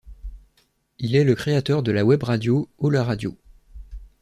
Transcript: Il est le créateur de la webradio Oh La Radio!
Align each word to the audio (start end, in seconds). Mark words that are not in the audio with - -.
Il 0.97 1.15
est 1.15 1.23
le 1.23 1.35
créateur 1.35 1.83
de 1.83 1.91
la 1.91 2.03
webradio 2.03 2.67
Oh 2.79 2.89
La 2.89 3.03
Radio! 3.03 3.37